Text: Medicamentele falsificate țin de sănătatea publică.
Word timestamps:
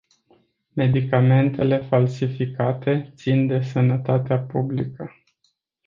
Medicamentele 0.73 1.77
falsificate 1.83 3.11
țin 3.15 3.47
de 3.47 3.61
sănătatea 3.61 4.39
publică. 4.39 5.11